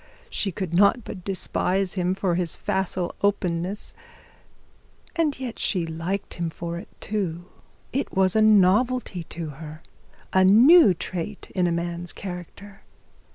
[0.31, 3.93] She could not but despise him for his facile openness,
[5.15, 6.49] and yet she liked him
[6.99, 7.45] too.
[7.93, 9.83] It was a novelty to her,
[10.33, 12.81] a new trait in a man's character.